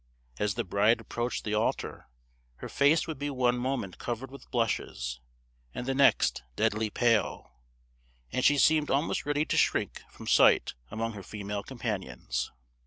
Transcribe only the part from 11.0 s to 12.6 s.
her female companions.